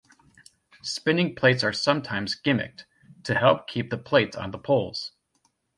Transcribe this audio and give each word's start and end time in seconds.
Spinning 0.81 1.35
plates 1.35 1.63
are 1.63 1.71
sometimes 1.71 2.33
gimmicked, 2.35 2.85
to 3.23 3.35
help 3.35 3.67
keep 3.67 3.91
the 3.91 3.99
plates 3.99 4.35
on 4.35 4.49
the 4.49 4.57
poles. 4.57 5.11